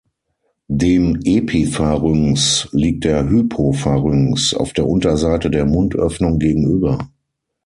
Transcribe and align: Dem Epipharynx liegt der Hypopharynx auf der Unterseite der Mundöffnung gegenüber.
Dem 0.71 1.19
Epipharynx 1.25 2.67
liegt 2.71 3.03
der 3.03 3.29
Hypopharynx 3.29 4.55
auf 4.55 4.73
der 4.73 4.87
Unterseite 4.87 5.51
der 5.51 5.67
Mundöffnung 5.67 6.39
gegenüber. 6.39 7.07